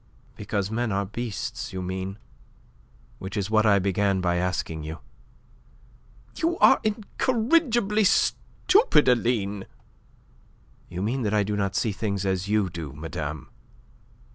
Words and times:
"Because 0.35 0.71
men 0.71 0.91
are 0.91 1.05
beasts, 1.05 1.71
you 1.73 1.83
mean 1.83 2.17
which 3.19 3.37
is 3.37 3.51
what 3.51 3.67
I 3.67 3.77
began 3.77 4.19
by 4.19 4.37
asking 4.37 4.81
you." 4.83 4.97
"You 6.37 6.57
are 6.57 6.79
incorrigibly 6.83 8.03
stupid, 8.05 9.07
Aline." 9.07 9.65
"You 10.89 11.03
mean 11.03 11.21
that 11.21 11.35
I 11.35 11.43
do 11.43 11.55
not 11.55 11.75
see 11.75 11.91
things 11.91 12.25
as 12.25 12.47
you 12.47 12.67
do, 12.71 12.93
madame. 12.93 13.51